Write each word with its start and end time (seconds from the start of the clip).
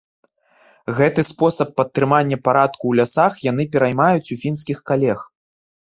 Гэты 0.99 1.21
спосаб 1.31 1.69
падтрымання 1.81 2.37
парадку 2.47 2.81
ў 2.87 2.93
лясах 3.03 3.33
яны 3.51 3.63
пераймаюць 3.77 4.31
у 4.37 4.39
фінскіх 4.45 4.77
калег. 4.89 5.19